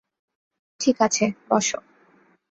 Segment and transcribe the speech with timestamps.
[0.79, 1.67] ঠিক আছে, বস।